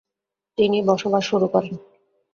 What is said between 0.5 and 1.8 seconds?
তিনি বাসবাস শুরু করেন।